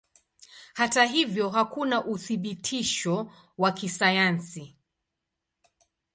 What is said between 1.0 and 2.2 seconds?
hivyo hakuna